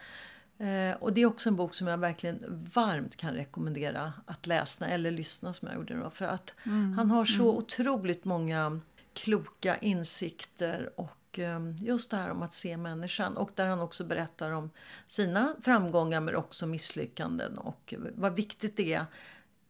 Eh, 0.59 0.97
och 1.01 1.13
det 1.13 1.21
är 1.21 1.27
också 1.27 1.49
en 1.49 1.57
bok 1.57 1.75
som 1.75 1.87
jag 1.87 1.99
verkligen 1.99 2.69
varmt 2.75 3.17
kan 3.17 3.35
rekommendera 3.35 4.13
att 4.27 4.47
läsa 4.47 4.87
eller 4.87 5.11
lyssna 5.11 5.55
som 5.55 5.69
jag 5.69 5.77
gjorde 5.77 5.95
då. 5.95 6.11
För 6.11 6.25
att 6.25 6.53
mm. 6.65 6.93
han 6.93 7.11
har 7.11 7.25
så 7.25 7.43
mm. 7.43 7.57
otroligt 7.57 8.25
många 8.25 8.81
kloka 9.13 9.77
insikter 9.77 10.91
och 10.97 11.11
Eh, 11.39 11.61
just 11.77 12.11
det 12.11 12.17
här 12.17 12.31
om 12.31 12.43
att 12.43 12.55
se 12.55 12.77
människan. 12.77 13.37
Och 13.37 13.51
där 13.55 13.67
han 13.67 13.81
också 13.81 14.05
berättar 14.05 14.51
om 14.51 14.71
sina 15.07 15.57
framgångar 15.63 16.21
men 16.21 16.37
också 16.37 16.67
misslyckanden 16.67 17.59
och 17.59 17.95
vad 18.15 18.37
viktigt 18.37 18.77
det 18.77 18.93
är 18.93 19.07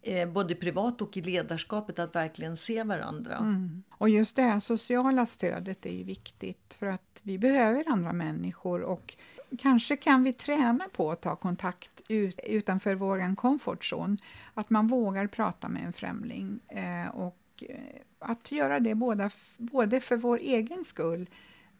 eh, 0.02 0.28
både 0.28 0.54
privat 0.54 1.02
och 1.02 1.16
i 1.16 1.22
ledarskapet 1.22 1.98
att 1.98 2.14
verkligen 2.14 2.56
se 2.56 2.82
varandra. 2.82 3.36
Mm. 3.36 3.82
Och 3.90 4.08
just 4.08 4.36
det 4.36 4.42
här 4.42 4.60
sociala 4.60 5.26
stödet 5.26 5.86
är 5.86 5.92
ju 5.92 6.04
viktigt 6.04 6.76
för 6.78 6.86
att 6.86 7.20
vi 7.22 7.38
behöver 7.38 7.84
andra 7.86 8.12
människor 8.12 8.82
och 8.82 9.16
kanske 9.58 9.96
kan 9.96 10.22
vi 10.22 10.32
träna 10.32 10.88
på 10.92 11.10
att 11.10 11.20
ta 11.20 11.36
kontakt 11.36 12.00
ut, 12.08 12.40
utanför 12.44 12.94
vår 12.94 13.36
comfort 13.36 13.92
zone. 13.92 14.16
Att 14.54 14.70
man 14.70 14.86
vågar 14.86 15.26
prata 15.26 15.68
med 15.68 15.84
en 15.84 15.92
främling 15.92 16.60
eh, 16.68 17.08
och 17.08 17.64
eh, 17.68 18.00
att 18.18 18.52
göra 18.52 18.80
det 18.80 18.94
både 18.94 20.00
för 20.00 20.16
vår 20.16 20.38
egen 20.38 20.84
skull 20.84 21.28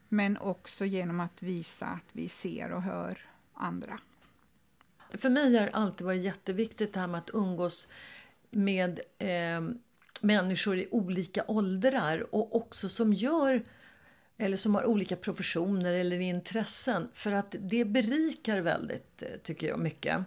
men 0.09 0.37
också 0.37 0.85
genom 0.85 1.21
att 1.21 1.43
visa 1.43 1.87
att 1.87 2.11
vi 2.13 2.29
ser 2.29 2.73
och 2.73 2.83
hör 2.83 3.19
andra. 3.55 4.01
För 5.11 5.31
mig 5.31 5.57
har 5.57 5.67
det 5.67 5.73
alltid 5.73 6.07
varit 6.07 6.23
jätteviktigt 6.23 6.93
det 6.93 7.01
här 7.01 7.07
med 7.07 7.19
att 7.19 7.31
umgås 7.33 7.89
med 8.51 9.01
eh, 9.19 9.61
människor 10.21 10.79
i 10.79 10.89
olika 10.91 11.45
åldrar 11.49 12.35
och 12.35 12.57
också 12.57 12.89
som 12.89 13.13
gör 13.13 13.63
eller 14.39 14.57
som 14.57 14.75
har 14.75 14.85
olika 14.85 15.17
professioner 15.17 15.93
eller 15.93 16.21
intressen 16.21 17.09
för 17.13 17.33
att 17.33 17.55
det 17.59 17.85
berikar 17.85 18.61
väldigt, 18.61 19.23
eh, 19.23 19.29
tycker 19.43 19.69
jag, 19.69 19.79
mycket. 19.79 20.19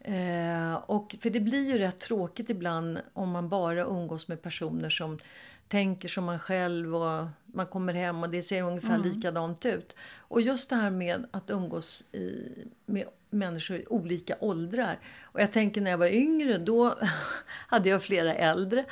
Eh, 0.00 0.74
och 0.74 1.16
för 1.20 1.30
det 1.30 1.40
blir 1.40 1.70
ju 1.70 1.78
rätt 1.78 1.98
tråkigt 1.98 2.50
ibland 2.50 2.98
om 3.12 3.30
man 3.30 3.48
bara 3.48 3.82
umgås 3.82 4.28
med 4.28 4.42
personer 4.42 4.90
som 4.90 5.18
tänker 5.72 6.08
som 6.08 6.24
man 6.24 6.38
själv 6.38 6.96
och 6.96 7.26
man 7.46 7.66
kommer 7.66 7.92
hem 7.94 8.22
och 8.22 8.30
det 8.30 8.42
ser 8.42 8.62
ungefär 8.62 8.94
mm. 8.94 9.12
likadant 9.12 9.66
ut. 9.66 9.96
Och 10.18 10.40
just 10.40 10.70
det 10.70 10.76
här 10.76 10.90
med 10.90 11.26
att 11.30 11.50
umgås 11.50 12.04
i, 12.12 12.48
med 12.86 13.04
människor 13.30 13.76
i 13.76 13.86
olika 13.86 14.36
åldrar. 14.40 15.00
Och 15.22 15.40
jag 15.40 15.52
tänker 15.52 15.80
när 15.80 15.90
jag 15.90 15.98
var 15.98 16.14
yngre 16.14 16.58
då 16.58 16.94
hade 17.68 17.88
jag 17.88 18.02
flera 18.02 18.34
äldre. 18.34 18.84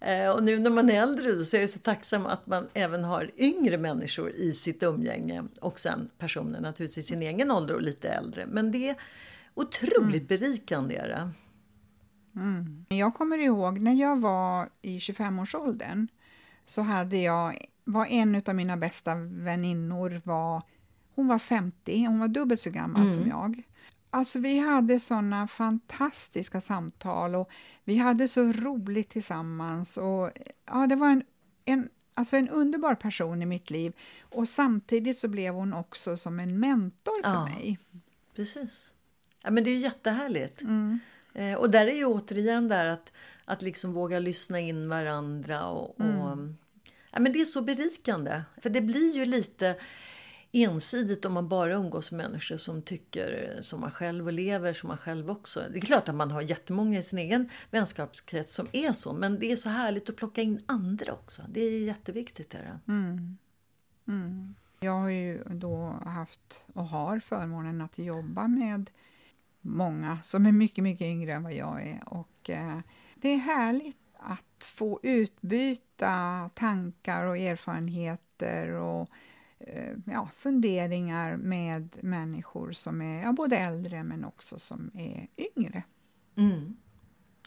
Eh, 0.00 0.30
och 0.30 0.42
nu 0.42 0.58
när 0.58 0.70
man 0.70 0.90
är 0.90 1.02
äldre 1.02 1.44
så 1.44 1.56
är 1.56 1.60
jag 1.60 1.70
så 1.70 1.78
tacksam 1.78 2.26
att 2.26 2.46
man 2.46 2.68
även 2.74 3.04
har 3.04 3.30
yngre 3.36 3.78
människor 3.78 4.30
i 4.30 4.52
sitt 4.52 4.82
umgänge. 4.82 5.44
Och 5.60 5.78
sen 5.78 6.10
personer 6.18 6.60
naturligtvis 6.60 6.98
i 6.98 7.02
sin 7.08 7.22
egen 7.22 7.50
ålder 7.50 7.74
och 7.74 7.82
lite 7.82 8.08
äldre. 8.08 8.46
Men 8.46 8.70
det 8.70 8.88
är 8.88 8.96
otroligt 9.54 10.30
mm. 10.30 10.40
berikande. 10.40 10.96
Är 10.96 11.08
det. 11.08 11.30
Mm. 12.36 12.84
Jag 12.88 13.14
kommer 13.14 13.38
ihåg 13.38 13.78
när 13.80 13.94
jag 13.94 14.20
var 14.20 14.68
i 14.82 14.98
25-årsåldern 14.98 16.08
så 16.70 16.82
hade 16.82 17.18
jag, 17.18 17.56
var 17.84 18.06
en 18.06 18.42
av 18.46 18.54
mina 18.54 18.76
bästa 18.76 19.14
väninnor 19.14 20.20
var, 20.24 20.62
hon 21.14 21.26
var 21.26 21.38
50, 21.38 22.04
hon 22.04 22.18
var 22.18 22.28
dubbelt 22.28 22.60
så 22.60 22.70
gammal 22.70 23.02
mm. 23.02 23.14
som 23.14 23.28
jag. 23.28 23.62
Alltså 24.10 24.38
vi 24.38 24.58
hade 24.58 25.00
såna 25.00 25.48
fantastiska 25.48 26.60
samtal 26.60 27.34
och 27.34 27.50
vi 27.84 27.96
hade 27.96 28.28
så 28.28 28.52
roligt 28.52 29.10
tillsammans. 29.10 29.96
Och, 29.96 30.30
ja, 30.66 30.86
det 30.86 30.96
var 30.96 31.08
en, 31.08 31.22
en, 31.64 31.88
alltså 32.14 32.36
en 32.36 32.48
underbar 32.48 32.94
person 32.94 33.42
i 33.42 33.46
mitt 33.46 33.70
liv 33.70 33.92
och 34.20 34.48
samtidigt 34.48 35.18
så 35.18 35.28
blev 35.28 35.54
hon 35.54 35.72
också 35.72 36.16
som 36.16 36.40
en 36.40 36.60
mentor 36.60 37.22
för 37.22 37.30
ja, 37.30 37.44
mig. 37.44 37.78
Precis. 38.36 38.92
Ja, 39.42 39.50
men 39.50 39.64
det 39.64 39.70
är 39.70 39.74
ju 39.74 39.80
jättehärligt. 39.80 40.62
Mm. 40.62 40.98
Eh, 41.34 41.54
och 41.54 41.70
där 41.70 41.86
är 41.86 41.96
ju 41.96 42.04
återigen 42.04 42.68
där 42.68 42.84
att, 42.84 43.12
att 43.44 43.62
liksom 43.62 43.92
våga 43.92 44.18
lyssna 44.18 44.60
in 44.60 44.88
varandra. 44.88 45.66
Och, 45.66 46.00
och 46.00 46.32
mm. 46.32 46.56
ja, 47.12 47.20
men 47.20 47.32
det 47.32 47.40
är 47.40 47.44
så 47.44 47.62
berikande. 47.62 48.42
För 48.62 48.70
det 48.70 48.80
blir 48.80 49.16
ju 49.16 49.26
lite 49.26 49.76
ensidigt 50.52 51.24
om 51.24 51.32
man 51.32 51.48
bara 51.48 51.72
umgås 51.72 52.12
med 52.12 52.30
människor 52.30 52.56
som 52.56 52.82
tycker 52.82 53.58
som 53.60 53.80
man 53.80 53.90
själv 53.90 54.26
och 54.26 54.32
lever 54.32 54.72
som 54.72 54.88
man 54.88 54.98
själv 54.98 55.30
också. 55.30 55.62
Det 55.72 55.78
är 55.78 55.80
klart 55.80 56.08
att 56.08 56.14
man 56.14 56.30
har 56.30 56.42
jättemånga 56.42 56.98
i 56.98 57.02
sin 57.02 57.18
egen 57.18 57.50
vänskapskrets 57.70 58.54
som 58.54 58.66
är 58.72 58.92
så, 58.92 59.12
men 59.12 59.38
det 59.38 59.52
är 59.52 59.56
så 59.56 59.68
härligt 59.68 60.10
att 60.10 60.16
plocka 60.16 60.42
in 60.42 60.62
andra 60.66 61.12
också. 61.12 61.42
Det 61.48 61.60
är 61.60 61.80
jätteviktigt. 61.80 62.54
Är 62.54 62.58
det. 62.58 62.92
Mm. 62.92 63.38
Mm. 64.08 64.54
Jag 64.80 64.92
har 64.92 65.08
ju 65.08 65.44
då 65.44 65.98
haft 66.04 66.66
och 66.72 66.84
har 66.84 67.20
förmånen 67.20 67.80
att 67.80 67.98
jobba 67.98 68.48
med 68.48 68.90
många 69.68 70.18
som 70.22 70.46
är 70.46 70.52
mycket, 70.52 70.84
mycket 70.84 71.04
yngre 71.04 71.32
än 71.32 71.42
vad 71.42 71.54
jag 71.54 71.82
är. 71.82 72.02
Och 72.06 72.50
eh, 72.50 72.78
det 73.14 73.28
är 73.28 73.38
härligt 73.38 73.96
att 74.18 74.64
få 74.64 75.00
utbyta 75.02 76.50
tankar 76.54 77.24
och 77.24 77.38
erfarenheter 77.38 78.70
och 78.70 79.08
Eh, 79.60 79.94
ja, 80.04 80.28
funderingar 80.34 81.36
med 81.36 81.96
människor 82.00 82.72
som 82.72 83.00
är 83.00 83.22
ja, 83.22 83.32
både 83.32 83.56
äldre 83.56 84.04
men 84.04 84.24
också 84.24 84.58
som 84.58 84.90
är 84.94 85.28
yngre. 85.56 85.82
Mm. 86.36 86.76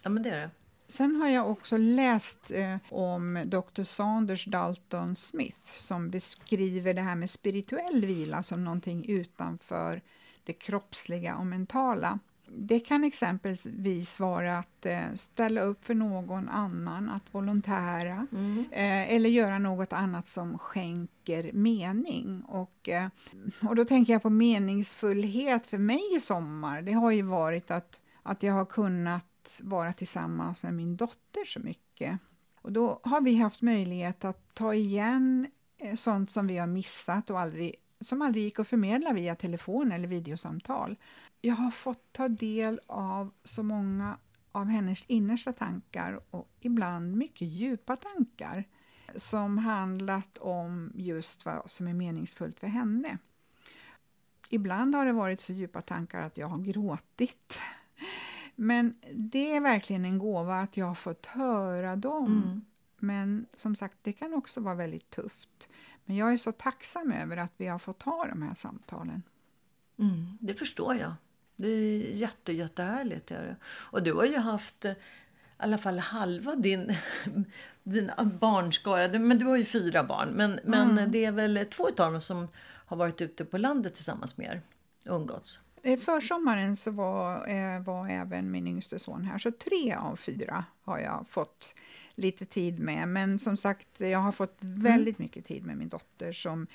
Ja, 0.03 0.09
men 0.09 0.23
det 0.23 0.29
är 0.29 0.37
det. 0.37 0.49
Sen 0.87 1.15
har 1.15 1.29
jag 1.29 1.51
också 1.51 1.77
läst 1.77 2.51
eh, 2.51 2.77
om 2.89 3.43
Dr. 3.45 3.83
Sanders 3.83 4.45
Dalton 4.45 5.15
Smith 5.15 5.67
som 5.67 6.09
beskriver 6.09 6.93
det 6.93 7.01
här 7.01 7.15
med 7.15 7.29
spirituell 7.29 8.05
vila 8.05 8.43
som 8.43 8.63
någonting 8.63 9.09
utanför 9.09 10.01
det 10.43 10.53
kroppsliga 10.53 11.35
och 11.35 11.45
mentala. 11.45 12.19
Det 12.53 12.79
kan 12.79 13.03
exempelvis 13.03 14.19
vara 14.19 14.57
att 14.57 14.85
eh, 14.85 15.13
ställa 15.15 15.61
upp 15.61 15.85
för 15.85 15.95
någon 15.95 16.49
annan, 16.49 17.09
att 17.09 17.33
volontära 17.35 18.27
mm. 18.31 18.65
eh, 18.71 19.15
eller 19.15 19.29
göra 19.29 19.59
något 19.59 19.93
annat 19.93 20.27
som 20.27 20.57
skänker 20.57 21.51
mening. 21.53 22.41
Och, 22.47 22.89
eh, 22.89 23.07
och 23.69 23.75
då 23.75 23.85
tänker 23.85 24.13
jag 24.13 24.21
på 24.21 24.29
meningsfullhet 24.29 25.67
för 25.67 25.77
mig 25.77 26.15
i 26.15 26.19
sommar. 26.19 26.81
Det 26.81 26.91
har 26.91 27.11
ju 27.11 27.21
varit 27.21 27.71
att 27.71 28.01
att 28.23 28.43
jag 28.43 28.53
har 28.53 28.65
kunnat 28.65 29.61
vara 29.63 29.93
tillsammans 29.93 30.63
med 30.63 30.73
min 30.73 30.95
dotter 30.95 31.45
så 31.45 31.59
mycket. 31.59 32.19
Och 32.61 32.71
då 32.71 32.99
har 33.03 33.21
vi 33.21 33.35
haft 33.35 33.61
möjlighet 33.61 34.25
att 34.25 34.53
ta 34.53 34.73
igen 34.73 35.47
sånt 35.95 36.31
som 36.31 36.47
vi 36.47 36.57
har 36.57 36.67
missat 36.67 37.29
och 37.29 37.39
aldrig, 37.39 37.75
som 38.01 38.21
aldrig 38.21 38.43
gick 38.43 38.59
att 38.59 38.67
förmedla 38.67 39.13
via 39.13 39.35
telefon 39.35 39.91
eller 39.91 40.07
videosamtal. 40.07 40.95
Jag 41.41 41.55
har 41.55 41.71
fått 41.71 42.13
ta 42.13 42.27
del 42.27 42.79
av 42.87 43.31
så 43.43 43.63
många 43.63 44.17
av 44.51 44.65
hennes 44.65 45.03
innersta 45.07 45.53
tankar 45.53 46.19
och 46.29 46.49
ibland 46.59 47.17
mycket 47.17 47.47
djupa 47.47 47.95
tankar 47.95 48.67
som 49.15 49.57
handlat 49.57 50.37
om 50.37 50.91
just 50.95 51.45
vad 51.45 51.69
som 51.69 51.87
är 51.87 51.93
meningsfullt 51.93 52.59
för 52.59 52.67
henne. 52.67 53.17
Ibland 54.49 54.95
har 54.95 55.05
det 55.05 55.13
varit 55.13 55.41
så 55.41 55.53
djupa 55.53 55.81
tankar 55.81 56.21
att 56.21 56.37
jag 56.37 56.47
har 56.47 56.57
gråtit. 56.57 57.61
Men 58.55 58.95
det 59.13 59.55
är 59.55 59.61
verkligen 59.61 60.05
en 60.05 60.19
gåva 60.19 60.59
att 60.59 60.77
jag 60.77 60.85
har 60.85 60.95
fått 60.95 61.25
höra 61.25 61.95
dem. 61.95 62.43
Mm. 62.43 62.61
Men 63.01 63.45
som 63.55 63.75
sagt, 63.75 63.97
det 64.01 64.13
kan 64.13 64.33
också 64.33 64.61
vara 64.61 64.75
väldigt 64.75 65.09
tufft. 65.09 65.69
Men 66.05 66.15
jag 66.15 66.33
är 66.33 66.37
så 66.37 66.51
tacksam 66.51 67.11
över 67.11 67.37
att 67.37 67.51
vi 67.57 67.67
har 67.67 67.79
fått 67.79 68.01
ha 68.01 68.25
de 68.25 68.41
här 68.41 68.53
samtalen. 68.53 69.23
Mm, 69.99 70.37
det 70.41 70.53
förstår 70.53 70.95
jag. 70.95 71.13
Det 71.55 71.67
är 71.67 72.15
jätte, 72.15 72.53
jättehärligt. 72.53 73.31
Är 73.31 73.43
det. 73.43 73.55
Och 73.65 74.03
du 74.03 74.13
har 74.13 74.25
ju 74.25 74.37
haft 74.37 74.85
eh, 74.85 74.91
i 74.91 74.95
alla 75.57 75.77
fall 75.77 75.99
halva 75.99 76.55
din, 76.55 76.95
din 77.83 78.11
barnskara. 78.39 79.19
Men 79.19 79.39
du 79.39 79.45
har 79.45 79.57
ju 79.57 79.65
fyra 79.65 80.03
barn. 80.03 80.29
Men, 80.29 80.59
mm. 80.59 80.95
men 80.95 81.11
det 81.11 81.25
är 81.25 81.31
väl 81.31 81.65
två 81.71 81.87
av 81.87 82.11
dem 82.11 82.21
som 82.21 82.47
har 82.85 82.97
varit 82.97 83.21
ute 83.21 83.45
på 83.45 83.57
landet 83.57 83.95
tillsammans 83.95 84.37
med 84.37 84.47
er? 84.47 84.61
Umgåtts? 85.05 85.59
Eh, 85.83 85.99
försommaren 85.99 86.75
så 86.75 86.91
var, 86.91 87.47
eh, 87.49 87.83
var 87.83 88.09
även 88.09 88.51
min 88.51 88.67
yngste 88.67 88.99
son 88.99 89.23
här, 89.23 89.37
så 89.37 89.51
tre 89.51 89.93
av 89.93 90.15
fyra 90.15 90.65
har 90.83 90.99
jag 90.99 91.27
fått 91.27 91.75
lite 92.15 92.45
tid 92.45 92.79
med. 92.79 93.07
Men 93.07 93.39
som 93.39 93.57
sagt, 93.57 94.01
jag 94.01 94.19
har 94.19 94.31
fått 94.31 94.63
mm. 94.63 94.79
väldigt 94.79 95.19
mycket 95.19 95.45
tid 95.45 95.65
med 95.65 95.77
min 95.77 95.89
dotter 95.89 96.33
som 96.33 96.67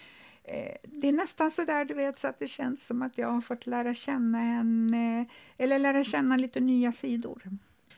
eh, 0.45 0.73
det 0.83 1.09
är 1.09 1.13
nästan 1.13 1.51
så 1.51 1.65
där 1.65 1.85
du 1.85 1.95
vet 1.95 2.19
så 2.19 2.29
att 2.29 2.39
det 2.39 2.49
känns 2.49 2.87
som 2.87 3.03
att 3.03 3.19
jag 3.19 3.29
har 3.29 3.41
fått 3.41 3.67
lära 3.67 3.95
känna 3.95 4.39
henne 4.39 5.27
eller 5.59 5.79
lära 5.79 6.05
känna 6.05 6.37
lite 6.37 6.61
nya 6.61 6.93
sidor. 6.93 7.43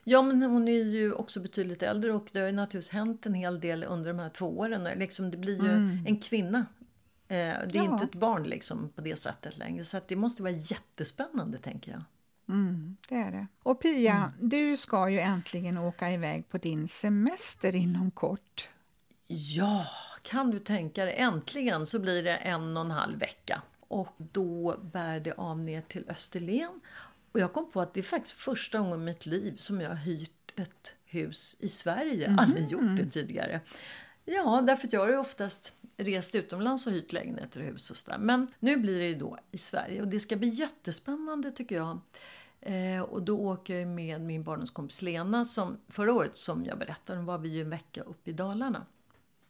Ja, 0.05 0.23
men 0.23 0.43
hon 0.43 0.69
är 0.69 0.85
ju 0.85 1.13
också 1.13 1.41
betydligt 1.41 1.83
äldre 1.83 2.13
och 2.13 2.29
det 2.33 2.41
har 2.41 2.47
ju 2.47 2.53
naturligtvis 2.53 2.91
hänt 2.91 3.27
en 3.27 3.35
hel 3.35 3.61
del 3.61 3.85
under 3.85 4.09
de 4.09 4.19
här 4.19 4.31
två 4.31 4.59
åren. 4.59 4.89
Liksom, 4.99 5.31
det 5.31 5.37
blir 5.37 5.65
ju 5.65 5.73
mm. 5.73 6.07
en 6.07 6.19
kvinna 6.21 6.67
det 7.29 7.35
är 7.35 7.69
ja. 7.73 7.83
inte 7.83 8.05
ett 8.05 8.15
barn 8.15 8.43
liksom 8.43 8.89
på 8.95 9.01
det 9.01 9.17
sättet 9.17 9.59
längre. 9.59 9.85
Så 9.85 10.01
det 10.09 10.17
måste 10.17 10.43
vara 10.43 10.53
jättespännande 10.53 11.59
tänker 11.59 11.93
jag. 11.93 12.03
Mm, 12.49 12.97
det 13.09 13.15
är 13.15 13.33
det. 13.33 13.47
Och 13.63 13.83
Pia, 13.83 14.15
mm. 14.15 14.49
du 14.49 14.77
ska 14.77 15.11
ju 15.11 15.19
äntligen 15.21 15.79
åka 15.79 16.13
iväg 16.13 16.49
på 16.49 16.59
din 16.59 16.89
semester 16.89 17.77
inom 17.77 18.11
kort. 18.11 18.69
Ja, 19.27 19.87
kan 20.23 20.51
du 20.51 20.59
tänka 20.59 21.05
dig. 21.05 21.15
Äntligen 21.19 21.87
så 21.87 21.99
blir 21.99 22.23
det 22.23 22.37
en 22.37 22.77
och 22.77 22.85
en 22.85 22.91
halv 22.91 23.19
vecka. 23.19 23.63
Och 23.89 24.15
då 24.19 24.77
bär 24.83 25.21
det 25.21 25.33
av 25.33 25.59
ner 25.59 25.81
till 25.81 26.05
Österlen. 26.09 26.81
Och 27.33 27.41
jag 27.41 27.53
kom 27.53 27.71
på 27.71 27.81
att 27.81 27.95
det 27.95 28.01
är 28.01 28.05
faktiskt 28.05 28.37
första 28.37 28.79
gången 28.79 29.01
i 29.01 29.05
mitt 29.05 29.27
liv 29.27 29.57
som 29.57 29.81
jag 29.81 29.89
har 29.89 29.97
hyrt 29.97 30.53
ett 30.57 30.95
hus 31.05 31.57
i 31.61 31.69
Sverige. 31.69 32.27
Mm. 32.27 32.39
Aldrig 32.39 32.71
gjort 32.71 32.97
det 32.97 33.07
tidigare. 33.07 33.61
Ja, 34.25 34.63
därför 34.67 34.87
att 34.87 34.93
jag 34.93 35.01
har 35.01 35.09
ju 35.09 35.17
oftast 35.17 35.73
rest 35.99 36.35
utomlands 36.35 36.87
och 36.87 36.93
hyrt 36.93 37.13
lägenheter 37.13 37.61
och 37.61 37.67
hus 37.67 37.91
och 37.91 37.97
sådär. 37.97 38.19
Men 38.19 38.49
nu 38.59 38.77
blir 38.77 38.99
det 38.99 39.09
ju 39.09 39.15
då 39.15 39.39
i 39.51 39.59
Sverige 39.59 40.01
och 40.01 40.09
det 40.09 40.21
ska 40.21 40.37
bli 40.37 40.49
jättespännande 40.49 41.53
tycker 41.53 41.77
jag. 41.77 42.01
Eh, 42.61 43.03
och 43.03 43.23
då 43.23 43.39
åker 43.39 43.79
jag 43.79 43.89
med 43.89 44.21
min 44.21 44.43
barndomskompis 44.43 45.03
Lena 45.03 45.45
som 45.45 45.79
förra 45.89 46.13
året 46.13 46.37
som 46.37 46.65
jag 46.65 46.79
berättade 46.79 47.23
var 47.23 47.39
vi 47.39 47.49
ju 47.49 47.61
en 47.61 47.71
vecka 47.71 48.03
uppe 48.03 48.31
i 48.31 48.33
Dalarna. 48.33 48.87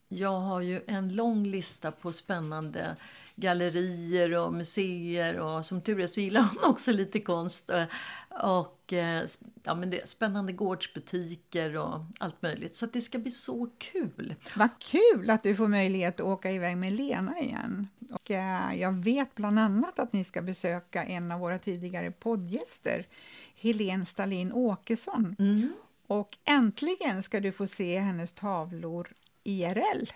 Jag 0.08 0.40
har 0.40 0.60
ju 0.60 0.82
en 0.86 1.14
lång 1.14 1.46
lista 1.46 1.92
på 1.92 2.12
spännande 2.12 2.96
gallerier 3.40 4.34
och 4.34 4.52
museer 4.52 5.38
och 5.38 5.66
som 5.66 5.80
tur 5.80 6.00
är 6.00 6.06
så 6.06 6.20
gillar 6.20 6.40
hon 6.40 6.64
också 6.70 6.92
lite 6.92 7.20
konst. 7.20 7.70
Och 8.42 8.92
eh, 8.92 9.24
ja, 9.62 9.74
men 9.74 9.90
det 9.90 10.00
är 10.00 10.06
spännande 10.06 10.52
gårdsbutiker 10.52 11.76
och 11.76 12.00
allt 12.18 12.42
möjligt. 12.42 12.76
Så 12.76 12.86
det 12.86 13.00
ska 13.00 13.18
bli 13.18 13.30
så 13.30 13.68
kul! 13.78 14.34
Vad 14.56 14.70
kul 14.78 15.30
att 15.30 15.42
du 15.42 15.54
får 15.54 15.68
möjlighet 15.68 16.20
att 16.20 16.26
åka 16.26 16.50
iväg 16.50 16.76
med 16.76 16.92
Lena 16.92 17.40
igen. 17.40 17.88
Och 18.10 18.30
eh, 18.30 18.74
jag 18.80 18.92
vet 18.92 19.34
bland 19.34 19.58
annat 19.58 19.98
att 19.98 20.12
ni 20.12 20.24
ska 20.24 20.42
besöka 20.42 21.04
en 21.04 21.32
av 21.32 21.40
våra 21.40 21.58
tidigare 21.58 22.10
poddgäster, 22.10 23.06
Helene 23.56 24.06
Stalin 24.06 24.52
Åkesson. 24.52 25.36
Mm. 25.38 25.72
Och 26.06 26.36
äntligen 26.44 27.22
ska 27.22 27.40
du 27.40 27.52
få 27.52 27.66
se 27.66 27.98
hennes 27.98 28.32
tavlor 28.32 29.12
IRL. 29.42 30.06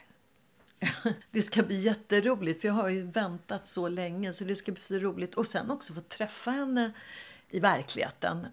det 1.31 1.43
ska 1.43 1.62
bli 1.62 1.81
jätteroligt 1.81 2.61
för 2.61 2.69
jag 2.69 2.75
har 2.75 2.88
ju 2.88 3.07
väntat 3.07 3.67
så 3.67 3.88
länge 3.88 4.33
så 4.33 4.45
det 4.45 4.57
ska 4.57 4.73
bli 4.73 4.83
så 4.83 4.99
roligt. 4.99 5.35
Och 5.35 5.47
sen 5.47 5.71
också 5.71 5.95
få 5.95 6.01
träffa 6.01 6.51
henne 6.51 6.93
i 7.51 7.61
verkligheten. 7.61 8.47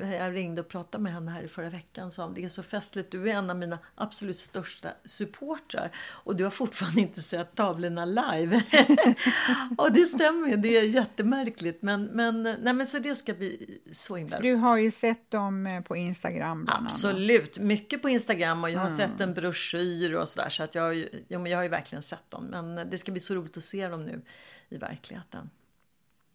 Jag 0.00 0.34
ringde 0.34 0.60
och 0.60 0.68
pratade 0.68 1.04
med 1.04 1.12
henne 1.12 1.30
här 1.30 1.42
i 1.42 1.48
förra 1.48 1.70
veckan 1.70 2.06
och 2.06 2.12
sa 2.12 2.28
det 2.28 2.44
är 2.44 2.48
så 2.48 2.62
festligt. 2.62 3.10
Du 3.10 3.30
är 3.30 3.34
en 3.34 3.50
av 3.50 3.56
mina 3.56 3.78
absolut 3.94 4.38
största 4.38 4.88
supportrar 5.04 5.90
och 5.96 6.36
du 6.36 6.44
har 6.44 6.50
fortfarande 6.50 7.00
inte 7.00 7.22
sett 7.22 7.54
tavlorna 7.54 8.04
live. 8.04 8.62
och 9.78 9.92
det 9.92 10.06
stämmer, 10.06 10.56
det 10.56 10.76
är 10.76 10.82
jättemärkligt. 10.82 11.82
Men, 11.82 12.04
men, 12.04 12.42
nej, 12.42 12.74
men 12.74 12.86
så 12.86 12.98
det 12.98 13.14
ska 13.14 13.34
bli 13.34 13.80
så 13.92 14.16
himla 14.16 14.40
Du 14.40 14.54
har 14.54 14.76
ju 14.76 14.90
sett 14.90 15.30
dem 15.30 15.66
eh, 15.66 15.80
på 15.80 15.96
Instagram 15.96 16.64
bland 16.64 16.86
Absolut, 16.86 17.58
annat. 17.58 17.68
mycket 17.68 18.02
på 18.02 18.08
Instagram 18.08 18.64
och 18.64 18.70
jag 18.70 18.78
har 18.78 18.86
mm. 18.86 18.96
sett 18.96 19.20
en 19.20 19.34
broschyr 19.34 20.14
och 20.14 20.28
sådär. 20.28 20.48
Så 20.48 20.62
att 20.62 20.74
jag, 20.74 21.08
ja, 21.28 21.38
men 21.38 21.46
jag 21.52 21.58
har 21.58 21.62
ju 21.62 21.68
verkligen 21.68 22.02
sett 22.02 22.30
dem. 22.30 22.44
Men 22.44 22.90
det 22.90 22.98
ska 22.98 23.12
bli 23.12 23.20
så 23.20 23.34
roligt 23.34 23.56
att 23.56 23.64
se 23.64 23.88
dem 23.88 24.04
nu 24.04 24.22
i 24.68 24.78
verkligheten. 24.78 25.50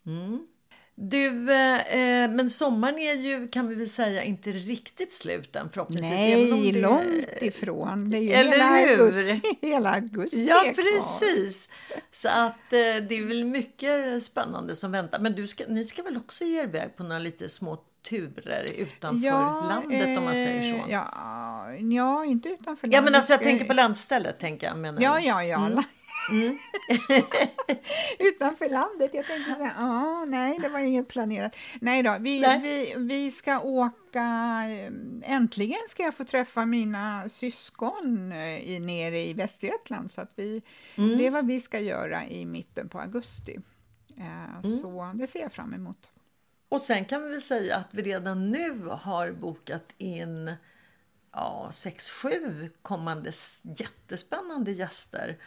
Mm. 0.06 0.46
Du, 1.02 1.52
eh, 1.52 2.30
men 2.30 2.50
sommaren 2.50 2.98
är 2.98 3.14
ju 3.14 3.48
kan 3.48 3.68
vi 3.68 3.74
väl 3.74 3.88
säga 3.88 4.22
inte 4.22 4.50
riktigt 4.52 5.12
slut 5.12 5.56
än 5.56 5.70
förhoppningsvis. 5.70 6.10
Nej, 6.10 6.72
det... 6.72 6.80
långt 6.80 7.26
ifrån. 7.40 8.10
Det 8.10 8.16
är 8.16 8.20
ju 8.20 8.30
Eller 8.30 8.52
hela, 8.52 8.76
hur? 8.76 9.00
Augusti, 9.00 9.42
hela 9.60 9.90
augusti 9.90 10.44
Ja, 10.44 10.72
precis. 10.76 11.68
Så 12.10 12.28
att 12.28 12.72
eh, 12.72 13.06
det 13.08 13.14
är 13.14 13.26
väl 13.26 13.44
mycket 13.44 14.22
spännande 14.22 14.76
som 14.76 14.92
väntar. 14.92 15.18
Men 15.18 15.32
du 15.32 15.46
ska, 15.46 15.64
ni 15.68 15.84
ska 15.84 16.02
väl 16.02 16.16
också 16.16 16.44
ge 16.44 16.60
er 16.60 16.64
iväg 16.64 16.96
på 16.96 17.02
några 17.02 17.18
lite 17.18 17.48
små 17.48 17.78
turer 18.02 18.66
utanför 18.76 19.26
ja, 19.26 19.66
landet 19.68 20.08
eh, 20.08 20.18
om 20.18 20.24
man 20.24 20.34
säger 20.34 20.62
så? 20.62 20.86
Eh, 20.86 20.92
ja, 20.92 21.72
ja, 21.90 22.24
inte 22.24 22.48
utanför 22.48 22.86
landet. 22.86 22.96
Ja, 22.96 23.02
men 23.02 23.14
alltså 23.14 23.32
jag 23.32 23.42
tänker 23.42 23.64
på 23.64 23.74
landstället 23.74 24.38
tänker 24.38 24.66
jag. 24.66 24.78
Menar 24.78 25.02
ja, 25.02 25.20
ja, 25.20 25.44
ja. 25.44 25.66
Mm. 25.66 25.82
Mm. 26.30 26.58
Utanför 28.18 28.68
landet. 28.68 29.10
Jag 29.14 29.26
tänkte 29.26 29.54
så 29.54 29.62
här, 29.62 29.74
ah, 29.78 30.24
nej, 30.24 30.58
det 30.62 30.68
var 30.68 30.78
inget 30.78 31.08
planerat. 31.08 31.56
Nej 31.80 32.02
då, 32.02 32.16
vi, 32.20 32.40
nej. 32.40 32.60
vi, 32.60 32.94
vi 32.96 33.30
ska 33.30 33.60
åka, 33.60 34.20
eh, 34.68 34.92
äntligen 35.34 35.80
ska 35.88 36.02
jag 36.02 36.14
få 36.14 36.24
träffa 36.24 36.66
mina 36.66 37.28
syskon 37.28 38.32
eh, 38.32 38.70
i, 38.70 38.78
nere 38.80 39.18
i 39.18 39.34
Västergötland. 39.34 40.10
Så 40.10 40.20
att 40.20 40.32
vi, 40.36 40.62
mm. 40.96 41.18
det 41.18 41.26
är 41.26 41.30
vad 41.30 41.46
vi 41.46 41.60
ska 41.60 41.80
göra 41.80 42.26
i 42.26 42.46
mitten 42.46 42.88
på 42.88 43.00
augusti. 43.00 43.58
Eh, 44.16 44.64
mm. 44.64 44.78
Så 44.78 45.10
det 45.14 45.26
ser 45.26 45.40
jag 45.40 45.52
fram 45.52 45.74
emot. 45.74 46.10
Och 46.68 46.80
sen 46.80 47.04
kan 47.04 47.22
vi 47.22 47.30
väl 47.30 47.40
säga 47.40 47.76
att 47.76 47.88
vi 47.90 48.02
redan 48.02 48.50
nu 48.50 48.86
har 48.86 49.32
bokat 49.32 49.94
in 49.98 50.54
ja, 51.32 51.70
sex, 51.72 52.10
sju 52.10 52.70
kommande 52.82 53.32
jättespännande 53.62 54.72
gäster 54.72 55.38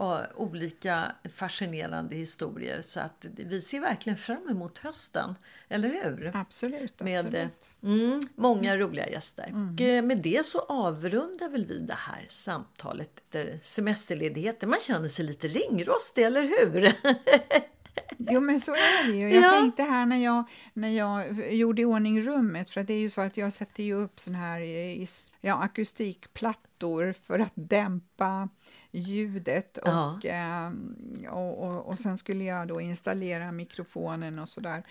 och 0.00 0.40
olika 0.40 1.12
fascinerande 1.34 2.16
historier. 2.16 2.82
Så 2.82 3.00
att 3.00 3.26
vi 3.36 3.60
ser 3.60 3.80
verkligen 3.80 4.16
fram 4.16 4.48
emot 4.48 4.78
hösten, 4.78 5.34
eller 5.68 5.88
hur? 5.88 6.30
Absolut. 6.34 7.00
Med 7.00 7.18
absolut. 7.18 7.70
Mm, 7.82 8.20
många 8.36 8.76
roliga 8.76 9.08
gäster. 9.08 9.46
Mm. 9.48 9.74
Och 9.74 9.80
eh, 9.80 10.02
med 10.02 10.18
det 10.18 10.46
så 10.46 10.58
avrundar 10.58 11.48
väl 11.48 11.66
vi 11.66 11.78
det 11.78 11.96
här 11.98 12.26
samtalet 12.28 13.10
efter 13.18 13.58
semesterledigheten. 13.62 14.70
Man 14.70 14.80
känner 14.80 15.08
sig 15.08 15.24
lite 15.24 15.48
ringrostig, 15.48 16.22
eller 16.22 16.42
hur? 16.42 16.92
Jo 18.18 18.40
men 18.40 18.60
så 18.60 18.72
är 18.72 19.06
det 19.06 19.18
ju. 19.18 19.34
Jag 19.34 19.44
ja. 19.44 19.50
tänkte 19.50 19.82
här 19.82 20.06
när 20.06 20.24
jag, 20.24 20.44
när 20.74 20.88
jag 20.88 21.52
gjorde 21.54 21.82
i 21.82 21.84
ordning 21.84 22.22
rummet, 22.22 22.70
för 22.70 22.82
det 22.82 22.94
är 22.94 22.98
ju 22.98 23.10
så 23.10 23.20
att 23.20 23.36
jag 23.36 23.52
sätter 23.52 23.82
ju 23.82 23.94
upp 23.94 24.20
sån 24.20 24.34
här 24.34 24.60
ja, 25.40 25.54
akustikplattor 25.54 27.12
för 27.12 27.38
att 27.38 27.52
dämpa 27.54 28.48
ljudet 28.90 29.76
och, 29.78 29.88
ja. 29.88 30.18
eh, 30.22 30.72
och, 31.30 31.68
och, 31.68 31.86
och, 31.86 31.98
sen 31.98 32.18
skulle 32.18 32.44
jag 32.44 32.68
då 32.68 32.80
installera 32.80 33.52
mikrofonen 33.52 34.38
och 34.38 34.48
sådär. 34.48 34.84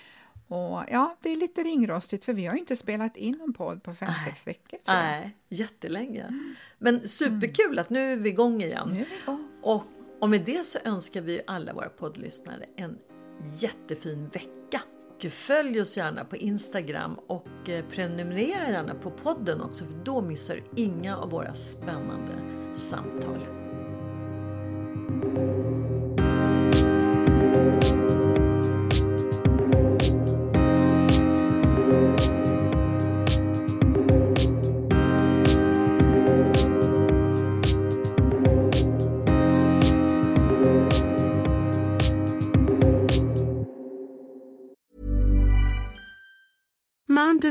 Och 0.48 0.84
ja, 0.92 1.18
det 1.22 1.30
är 1.30 1.36
lite 1.36 1.64
ringrostigt 1.64 2.26
för 2.26 2.34
vi 2.34 2.46
har 2.46 2.54
ju 2.54 2.60
inte 2.60 2.76
spelat 2.76 3.18
in 3.18 3.42
en 3.42 3.54
podd 3.54 3.84
på 3.84 3.96
fem, 3.96 4.10
sex 4.26 4.48
veckor. 4.48 4.80
Nej, 4.88 5.36
jättelänge. 5.50 6.24
Mm. 6.24 6.56
Men 6.78 7.08
superkul 7.08 7.66
mm. 7.66 7.80
att 7.80 7.90
nu 7.90 8.14
är 8.14 8.18
vi 8.18 8.30
igång 8.30 8.62
igen. 8.62 8.90
Nu 8.94 9.02
är 9.02 9.06
vi 9.06 9.16
igång. 9.24 9.48
Och, 9.62 9.84
och 10.22 10.30
med 10.30 10.42
det 10.46 10.66
så 10.66 10.80
önskar 10.86 11.22
vi 11.22 11.42
alla 11.48 11.74
våra 11.74 11.90
poddlyssnare 11.90 12.66
en 12.76 12.98
jättefin 13.60 14.30
vecka. 14.30 14.82
Och 15.16 15.32
följ 15.32 15.82
oss 15.82 15.98
gärna 15.98 16.26
på 16.26 16.36
Instagram 16.36 17.20
och 17.28 17.70
eh, 17.70 17.86
prenumerera 17.86 18.70
gärna 18.70 18.96
på 18.96 19.12
podden 19.12 19.62
också 19.62 19.86
för 19.86 19.94
då 20.04 20.22
missar 20.22 20.56
du 20.56 20.82
inga 20.84 21.18
av 21.18 21.30
våra 21.30 21.56
spännande 21.56 22.34
samtal. 22.76 23.59